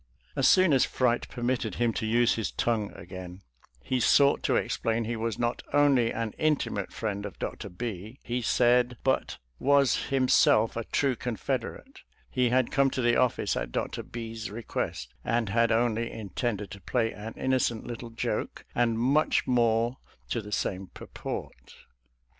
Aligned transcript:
As 0.35 0.47
soon 0.47 0.73
as 0.73 0.83
fright 0.83 1.29
permitted 1.29 1.75
him 1.75 1.93
to 1.93 2.07
use 2.07 2.33
his 2.33 2.49
tongue 2.51 2.91
again, 2.93 3.43
he 3.83 3.99
sought 3.99 4.41
to 4.41 4.57
ex 4.57 4.75
plain: 4.75 5.03
he 5.03 5.15
was 5.15 5.37
not 5.37 5.61
only 5.73 6.11
an 6.11 6.31
intimate 6.39 6.91
friend 6.91 7.23
of 7.23 7.37
Dr. 7.37 7.69
B, 7.69 8.17
he 8.23 8.41
said, 8.41 8.97
but 9.03 9.37
was 9.59 10.05
himself 10.07 10.75
a 10.75 10.85
true 10.85 11.15
Con 11.15 11.35
federate; 11.37 11.99
he 12.31 12.49
had 12.49 12.71
come 12.71 12.89
to 12.89 13.01
the 13.03 13.15
office 13.15 13.55
at 13.55 13.71
Dr. 13.71 14.01
B 14.01 14.33
's 14.33 14.49
request, 14.49 15.13
and 15.23 15.49
had 15.49 15.71
only 15.71 16.09
intended 16.11 16.71
to 16.71 16.81
play 16.81 17.11
an 17.13 17.35
inno 17.35 17.61
cent 17.61 17.85
little 17.85 18.09
joke, 18.09 18.65
and 18.73 18.97
much 18.97 19.45
more 19.45 19.97
to 20.29 20.41
the 20.41 20.51
same 20.51 20.87
pur 20.95 21.05
port. 21.05 21.75